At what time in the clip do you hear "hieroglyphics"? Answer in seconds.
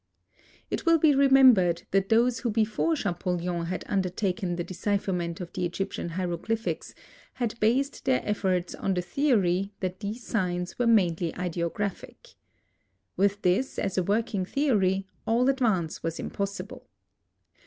6.17-6.95